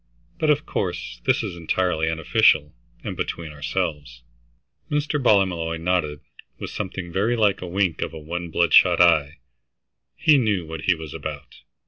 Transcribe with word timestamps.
But, 0.39 0.49
of 0.49 0.65
course, 0.65 1.21
this 1.25 1.43
is 1.43 1.55
entirely 1.55 2.09
unofficial, 2.09 2.73
and 3.03 3.15
between 3.15 3.51
ourselves." 3.51 4.23
Mr. 4.89 5.21
Ballymolloy 5.21 5.77
nodded 5.77 6.21
with 6.57 6.71
something 6.71 7.11
very 7.11 7.35
like 7.35 7.61
a 7.61 7.67
wink 7.67 8.01
of 8.01 8.11
one 8.13 8.49
bloodshot 8.49 8.99
eye. 8.99 9.37
He 10.15 10.39
knew 10.39 10.65
what 10.65 10.85
he 10.85 10.95
was 10.95 11.13
about. 11.13 11.59